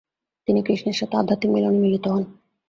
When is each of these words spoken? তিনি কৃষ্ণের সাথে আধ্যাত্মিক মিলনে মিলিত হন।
তিনি 0.47 0.59
কৃষ্ণের 0.63 0.97
সাথে 0.99 1.15
আধ্যাত্মিক 1.17 1.51
মিলনে 1.53 1.79
মিলিত 1.83 2.05
হন। 2.07 2.23